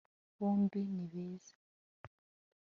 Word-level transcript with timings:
bombi 0.39 0.79
ni 0.95 1.05
beza 1.13 1.53